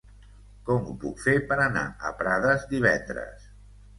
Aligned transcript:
Com 0.69 0.87
ho 0.91 0.95
puc 1.03 1.19
fer 1.25 1.35
per 1.51 1.57
anar 1.65 1.83
a 2.09 2.13
Prades 2.23 2.65
divendres? 2.75 3.47